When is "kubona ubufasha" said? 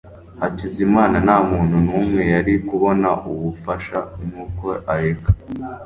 2.67-3.99